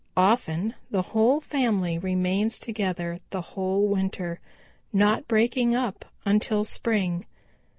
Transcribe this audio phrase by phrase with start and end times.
[0.17, 4.39] Often the whole family remains together the whole winter,
[4.91, 7.27] not breaking up until spring.